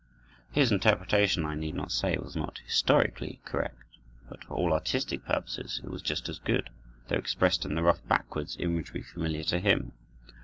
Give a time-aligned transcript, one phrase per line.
[0.51, 5.79] His interpretation, I need not say, was not historically correct, but for all artistic purposes
[5.83, 6.71] it was just as good,
[7.07, 9.91] though expressed in the rough backwoods imagery familiar to him.